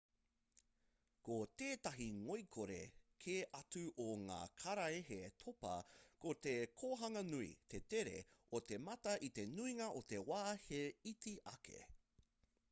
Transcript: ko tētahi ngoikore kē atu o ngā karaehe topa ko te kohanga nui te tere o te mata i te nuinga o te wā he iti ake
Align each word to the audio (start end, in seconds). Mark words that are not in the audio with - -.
ko 1.27 1.35
tētahi 1.61 2.07
ngoikore 2.21 2.77
kē 3.25 3.35
atu 3.59 3.83
o 4.05 4.07
ngā 4.23 4.39
karaehe 4.63 5.19
topa 5.45 5.75
ko 6.25 6.33
te 6.49 6.55
kohanga 6.83 7.25
nui 7.31 7.53
te 7.75 7.83
tere 7.97 8.17
o 8.61 8.65
te 8.73 8.83
mata 8.89 9.17
i 9.31 9.33
te 9.39 9.49
nuinga 9.55 9.91
o 10.03 10.07
te 10.13 10.25
wā 10.33 10.43
he 10.67 10.83
iti 11.15 11.39
ake 11.57 11.81